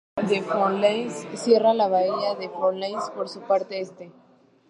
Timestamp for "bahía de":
1.87-2.49